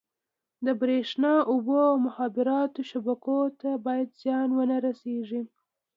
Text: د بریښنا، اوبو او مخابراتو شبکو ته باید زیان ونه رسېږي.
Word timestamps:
د 0.65 0.67
بریښنا، 0.81 1.33
اوبو 1.51 1.75
او 1.89 1.95
مخابراتو 2.07 2.79
شبکو 2.89 3.39
ته 3.59 3.69
باید 3.85 4.09
زیان 4.21 4.49
ونه 4.53 4.77
رسېږي. 4.85 5.41